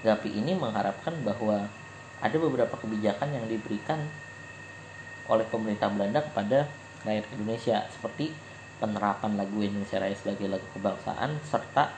GAPI 0.00 0.30
ini 0.40 0.56
mengharapkan 0.56 1.12
bahwa 1.20 1.68
ada 2.20 2.36
beberapa 2.36 2.76
kebijakan 2.76 3.32
yang 3.32 3.44
diberikan 3.48 4.00
oleh 5.28 5.44
pemerintah 5.48 5.88
Belanda 5.92 6.20
kepada 6.24 6.68
rakyat 7.04 7.26
Indonesia 7.36 7.84
seperti 7.92 8.32
penerapan 8.80 9.36
lagu 9.36 9.60
Indonesia 9.60 10.00
Raya 10.00 10.16
sebagai 10.16 10.48
lagu 10.48 10.66
kebangsaan 10.72 11.36
serta 11.44 11.92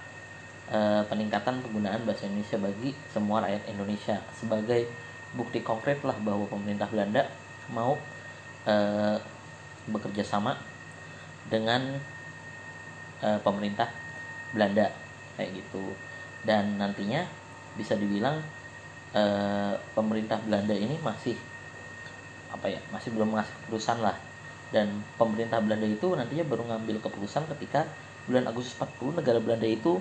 e, 0.72 0.78
peningkatan 1.06 1.60
penggunaan 1.60 2.08
bahasa 2.08 2.24
Indonesia 2.24 2.56
bagi 2.56 2.90
semua 3.12 3.44
rakyat 3.44 3.68
Indonesia. 3.68 4.16
Sebagai 4.32 4.88
bukti 5.36 5.60
konkret 5.60 6.00
lah 6.00 6.16
bahwa 6.24 6.48
pemerintah 6.48 6.88
Belanda 6.88 7.28
mau 7.68 8.00
e, 8.64 8.74
bekerja 9.92 10.24
sama 10.24 10.56
dengan 11.52 12.00
e, 13.20 13.28
pemerintah 13.44 13.92
Belanda 14.56 14.88
kayak 15.36 15.60
gitu. 15.60 15.92
Dan 16.42 16.80
nantinya 16.80 17.22
bisa 17.76 17.94
dibilang 17.94 18.40
e, 19.12 19.22
pemerintah 19.92 20.40
Belanda 20.40 20.72
ini 20.72 20.96
masih 21.04 21.36
apa 22.52 22.68
ya 22.68 22.80
masih 22.92 23.12
belum 23.12 23.36
mengasih 23.36 23.52
keputusan 23.64 24.00
lah. 24.00 24.16
Dan 24.72 25.04
pemerintah 25.20 25.60
Belanda 25.60 25.84
itu 25.84 26.16
nantinya 26.16 26.48
baru 26.48 26.64
ngambil 26.64 27.04
keputusan 27.04 27.44
ketika 27.56 27.84
bulan 28.24 28.48
Agustus 28.48 28.72
40 28.80 29.20
negara 29.20 29.36
Belanda 29.36 29.68
itu 29.68 30.00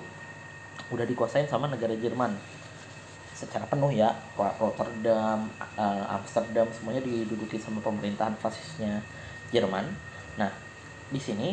udah 0.92 1.06
dikuasain 1.08 1.48
sama 1.48 1.72
negara 1.72 1.96
Jerman 1.96 2.36
secara 3.42 3.66
penuh 3.66 3.90
ya 3.90 4.14
Rotterdam, 4.38 5.50
uh, 5.74 6.06
Amsterdam 6.14 6.70
semuanya 6.70 7.02
diduduki 7.02 7.58
sama 7.58 7.82
pemerintahan 7.82 8.38
fasisnya 8.38 9.02
Jerman. 9.50 9.90
Nah, 10.38 10.54
di 11.10 11.18
sini 11.18 11.50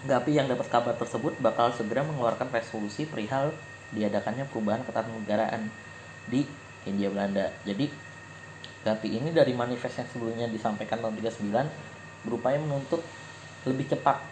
Gapi 0.00 0.32
yang 0.32 0.48
dapat 0.48 0.72
kabar 0.72 0.96
tersebut 0.96 1.36
bakal 1.44 1.76
segera 1.76 2.00
mengeluarkan 2.00 2.48
resolusi 2.48 3.04
perihal 3.04 3.52
diadakannya 3.92 4.48
perubahan 4.48 4.80
ketatanegaraan 4.88 5.68
di 6.24 6.48
Hindia 6.88 7.12
Belanda. 7.12 7.52
Jadi 7.68 7.84
Gapi 8.80 9.08
ini 9.12 9.28
dari 9.28 9.52
manifest 9.52 10.00
yang 10.00 10.08
sebelumnya 10.08 10.48
disampaikan 10.48 11.04
tahun 11.04 11.20
39 11.20 11.52
berupaya 12.24 12.56
menuntut 12.56 13.04
lebih 13.68 13.92
cepat 13.92 14.24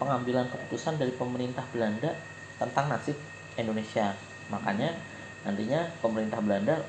pengambilan 0.00 0.48
keputusan 0.48 0.96
dari 0.96 1.12
pemerintah 1.12 1.64
Belanda 1.72 2.16
tentang 2.56 2.88
nasib 2.88 3.16
Indonesia. 3.56 4.16
Makanya 4.52 4.96
nantinya 5.44 5.88
pemerintah 6.00 6.40
Belanda 6.40 6.80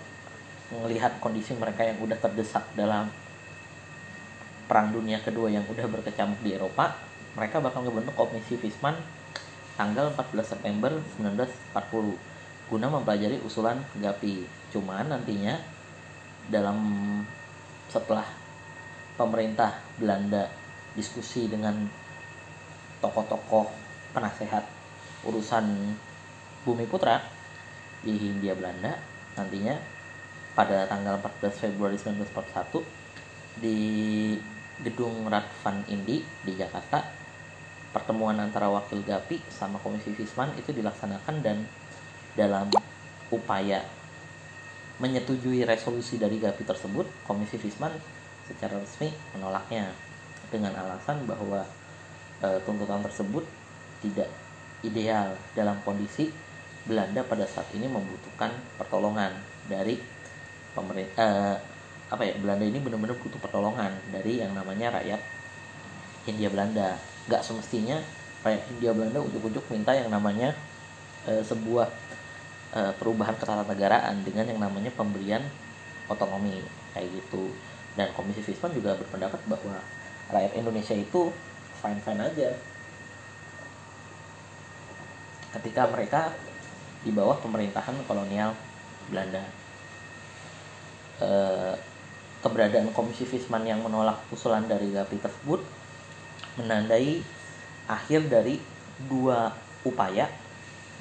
melihat 0.72 1.20
kondisi 1.20 1.52
mereka 1.56 1.84
yang 1.84 2.00
udah 2.00 2.16
terdesak 2.16 2.64
dalam 2.76 3.12
perang 4.72 4.96
dunia 4.96 5.20
kedua 5.20 5.52
yang 5.52 5.68
udah 5.68 5.84
berkecamuk 5.84 6.40
di 6.40 6.56
Eropa, 6.56 6.96
mereka 7.36 7.60
bakal 7.60 7.84
ngebentuk 7.84 8.16
komisi 8.16 8.56
Fisman 8.56 8.96
tanggal 9.76 10.16
14 10.16 10.56
September 10.56 10.92
1940 11.20 12.72
guna 12.72 12.88
mempelajari 12.88 13.44
usulan 13.44 13.84
GAPI. 14.00 14.48
Cuman 14.72 15.12
nantinya 15.12 15.60
dalam 16.48 16.80
setelah 17.92 18.24
pemerintah 19.20 19.76
Belanda 20.00 20.48
diskusi 20.96 21.52
dengan 21.52 21.84
tokoh-tokoh 23.02 23.68
penasehat 24.14 24.64
urusan 25.26 25.98
Bumi 26.62 26.86
Putra 26.86 27.22
di 28.06 28.18
Hindia 28.18 28.54
Belanda 28.54 28.98
nantinya 29.34 29.76
pada 30.54 30.86
tanggal 30.86 31.18
14 31.18 31.70
Februari 31.70 31.98
1941 31.98 33.62
di 33.62 33.78
gedung 34.82 35.26
Radvan 35.30 35.86
Indi 35.90 36.22
di 36.46 36.54
Jakarta 36.58 37.02
pertemuan 37.92 38.40
antara 38.40 38.72
wakil 38.72 39.04
GAPI 39.04 39.42
sama 39.52 39.78
Komisi 39.82 40.16
Fisman 40.16 40.54
itu 40.56 40.72
dilaksanakan 40.72 41.36
dan 41.44 41.68
dalam 42.34 42.72
upaya 43.30 43.84
menyetujui 45.02 45.66
resolusi 45.66 46.22
dari 46.22 46.40
GAPI 46.40 46.64
tersebut 46.64 47.06
Komisi 47.28 47.58
Fisman 47.60 47.92
secara 48.48 48.80
resmi 48.80 49.12
menolaknya 49.36 49.92
dengan 50.52 50.76
alasan 50.76 51.24
bahwa 51.28 51.64
e, 52.42 52.48
tuntutan 52.66 53.06
tersebut 53.06 53.46
tidak 54.02 54.30
ideal 54.82 55.38
dalam 55.54 55.78
kondisi 55.86 56.34
Belanda 56.86 57.22
pada 57.22 57.46
saat 57.46 57.70
ini 57.78 57.86
membutuhkan 57.86 58.50
pertolongan 58.82 59.38
dari 59.70 60.02
pemerintah 60.74 61.14
eh, 61.22 61.56
apa 62.12 62.24
ya 62.28 62.36
Belanda 62.42 62.66
ini 62.66 62.82
benar-benar 62.82 63.16
butuh 63.22 63.40
pertolongan 63.40 63.94
dari 64.12 64.42
yang 64.42 64.52
namanya 64.52 65.00
rakyat 65.00 65.22
Hindia 66.28 66.50
Belanda. 66.52 66.98
Nggak 67.30 67.42
semestinya 67.46 68.02
rakyat 68.42 68.64
Hindia 68.74 68.92
Belanda 68.98 69.22
ujuk-ujuk 69.22 69.64
minta 69.70 69.94
yang 69.94 70.10
namanya 70.10 70.58
eh, 71.30 71.44
sebuah 71.46 71.88
eh, 72.74 72.94
perubahan 72.98 73.38
ketatanegaraan 73.38 74.26
dengan 74.26 74.50
yang 74.50 74.60
namanya 74.60 74.92
pemberian 74.98 75.46
otonomi 76.10 76.66
kayak 76.98 77.08
gitu. 77.14 77.54
Dan 77.94 78.10
Komisi 78.16 78.42
Fisman 78.42 78.74
juga 78.74 78.98
berpendapat 78.98 79.40
bahwa 79.46 79.78
rakyat 80.32 80.58
Indonesia 80.58 80.96
itu 80.96 81.30
fine-fine 81.82 82.22
aja 82.22 82.50
ketika 85.52 85.84
mereka 85.92 86.32
di 87.04 87.12
bawah 87.12 87.36
pemerintahan 87.42 87.98
kolonial 88.08 88.56
Belanda. 89.12 89.44
E, 91.20 91.30
keberadaan 92.40 92.96
Komisi 92.96 93.28
Fisman 93.28 93.68
yang 93.68 93.84
menolak 93.84 94.22
usulan 94.32 94.66
dari 94.66 94.94
GAPI 94.94 95.18
tersebut 95.20 95.62
menandai 96.56 97.20
akhir 97.90 98.32
dari 98.32 98.58
dua 99.10 99.52
upaya 99.84 100.30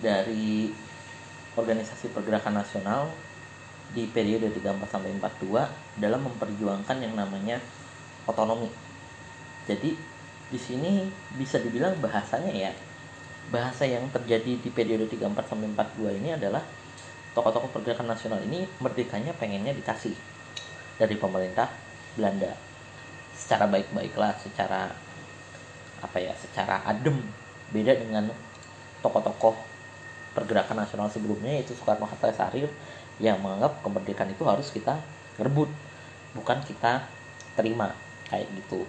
dari 0.00 0.72
organisasi 1.54 2.10
pergerakan 2.10 2.64
nasional 2.64 3.12
di 3.90 4.06
periode 4.06 4.48
34 4.54 4.86
sampai 4.86 5.10
42 5.18 6.00
dalam 6.00 6.20
memperjuangkan 6.24 6.96
yang 7.02 7.14
namanya 7.18 7.58
otonomi. 8.24 8.70
Jadi 9.66 9.94
di 10.50 10.58
sini 10.58 11.06
bisa 11.38 11.62
dibilang 11.62 11.94
bahasanya 12.02 12.50
ya 12.50 12.72
bahasa 13.50 13.86
yang 13.86 14.06
terjadi 14.14 14.62
di 14.62 14.70
periode 14.70 15.10
34 15.10 15.46
sampai 15.46 15.70
42 15.74 16.18
ini 16.22 16.30
adalah 16.34 16.62
tokoh-tokoh 17.34 17.70
pergerakan 17.70 18.10
nasional 18.10 18.42
ini 18.42 18.66
merdekanya 18.78 19.34
pengennya 19.34 19.74
dikasih 19.74 20.14
dari 20.98 21.14
pemerintah 21.18 21.70
Belanda. 22.14 22.54
Secara 23.34 23.66
baik-baiklah 23.70 24.38
secara 24.38 24.90
apa 26.00 26.18
ya 26.18 26.34
secara 26.38 26.82
adem. 26.86 27.18
Beda 27.70 27.94
dengan 27.94 28.30
tokoh-tokoh 29.02 29.54
pergerakan 30.34 30.86
nasional 30.86 31.10
sebelumnya 31.10 31.58
yaitu 31.58 31.74
Soekarno 31.74 32.06
Hatta 32.06 32.30
Sarir 32.30 32.70
yang 33.18 33.38
menganggap 33.42 33.82
kemerdekaan 33.82 34.30
itu 34.30 34.42
harus 34.46 34.70
kita 34.70 34.98
rebut 35.38 35.70
bukan 36.34 36.62
kita 36.62 37.06
terima 37.58 37.90
kayak 38.30 38.46
gitu 38.54 38.86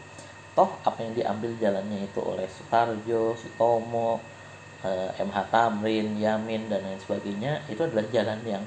toh 0.52 0.68
apa 0.84 1.00
yang 1.00 1.16
diambil 1.16 1.52
jalannya 1.56 2.08
itu 2.08 2.20
oleh 2.20 2.44
Soekarjo, 2.48 3.40
Sutomo, 3.40 4.20
eh, 4.84 5.10
MH 5.24 5.38
Tamrin, 5.48 6.20
Yamin 6.20 6.68
dan 6.68 6.84
lain 6.84 7.00
sebagainya 7.00 7.64
itu 7.72 7.80
adalah 7.80 8.04
jalan 8.12 8.40
yang 8.44 8.64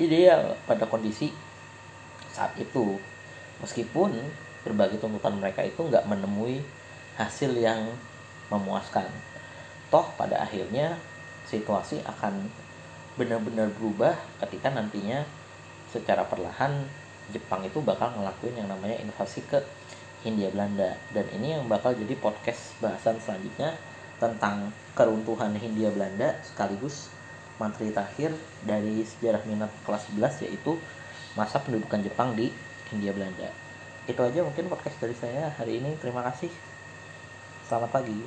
ideal 0.00 0.56
pada 0.64 0.88
kondisi 0.88 1.28
saat 2.32 2.56
itu. 2.56 2.96
Meskipun 3.60 4.16
berbagai 4.64 4.96
tuntutan 4.96 5.36
mereka 5.36 5.60
itu 5.60 5.80
nggak 5.84 6.08
menemui 6.08 6.64
hasil 7.20 7.52
yang 7.52 7.84
memuaskan. 8.48 9.08
Toh 9.92 10.08
pada 10.16 10.40
akhirnya 10.40 10.96
situasi 11.44 12.00
akan 12.08 12.48
benar-benar 13.20 13.68
berubah 13.76 14.16
ketika 14.40 14.72
nantinya 14.72 15.26
secara 15.92 16.24
perlahan 16.24 16.88
Jepang 17.30 17.62
itu 17.62 17.78
bakal 17.82 18.10
ngelakuin 18.16 18.58
yang 18.58 18.68
namanya 18.70 18.98
invasi 18.98 19.44
ke 19.46 19.60
Hindia 20.22 20.52
Belanda. 20.52 20.96
Dan 21.10 21.26
ini 21.36 21.56
yang 21.56 21.64
bakal 21.66 21.96
jadi 21.96 22.14
podcast 22.18 22.76
bahasan 22.78 23.16
selanjutnya 23.20 23.76
tentang 24.20 24.70
keruntuhan 24.92 25.56
Hindia 25.56 25.88
Belanda 25.90 26.36
sekaligus 26.44 27.08
materi 27.56 27.92
terakhir 27.92 28.32
dari 28.64 29.04
sejarah 29.04 29.44
minat 29.44 29.72
kelas 29.84 30.08
11 30.12 30.44
yaitu 30.48 30.76
masa 31.36 31.60
pendudukan 31.60 32.00
Jepang 32.00 32.32
di 32.36 32.52
Hindia 32.92 33.12
Belanda. 33.12 33.48
itu 34.10 34.18
aja 34.26 34.42
mungkin 34.42 34.66
podcast 34.66 34.98
dari 34.98 35.14
saya 35.14 35.54
hari 35.54 35.78
ini. 35.78 35.94
Terima 36.02 36.26
kasih. 36.26 36.50
Selamat 37.62 37.94
pagi 37.94 38.18